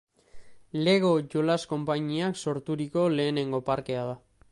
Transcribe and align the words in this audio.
Lego 0.85 1.11
jolas 1.33 1.67
konpainiak 1.73 2.41
sorturiko 2.45 3.05
lehenengo 3.17 3.61
parkea 3.69 4.07
da. 4.09 4.17